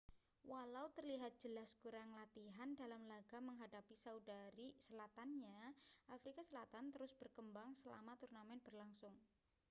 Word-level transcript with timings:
walau 0.51 0.85
terlihat 0.97 1.33
jelas 1.43 1.71
kurang 1.83 2.09
latihan 2.19 2.69
dalam 2.81 3.03
laga 3.13 3.37
menghadapi 3.47 3.93
saudari 4.03 4.67
selatannya 4.85 5.59
afrika 6.15 6.41
selatan 6.49 6.85
terus 6.93 7.13
berkembang 7.21 7.69
selama 7.81 8.13
turnamen 8.21 8.57
berlangsung 8.65 9.13